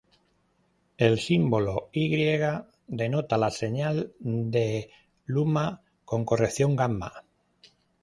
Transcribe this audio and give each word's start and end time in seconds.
El 0.97 1.19
símbolo 1.19 1.89
Y' 1.91 2.09
denota 2.87 3.37
la 3.37 3.51
señal 3.51 4.11
de 4.19 4.89
luma 5.25 5.83
con 6.05 6.25
corrección 6.25 6.75
gamma. 6.75 7.11